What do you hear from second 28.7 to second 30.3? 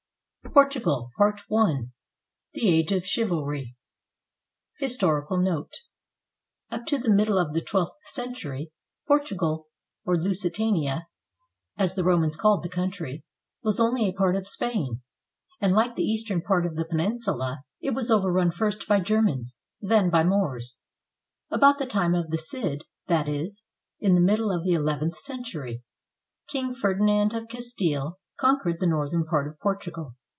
the northern part of Portugal.